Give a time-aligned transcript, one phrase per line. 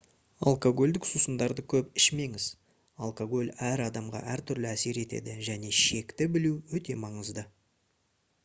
[0.51, 2.47] алкогольдік сусындарды көп ішмеңіз
[3.07, 7.49] алкоголь әр адамға әртүрлі әсер етеді және шекті білу өте маңызды